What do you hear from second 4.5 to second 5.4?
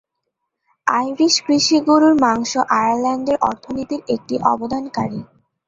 অবদানকারী।